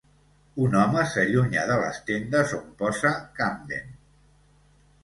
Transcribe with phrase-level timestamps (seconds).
[0.67, 3.13] Un home s'allunya de les tendes, on posa
[3.43, 3.95] "Camden".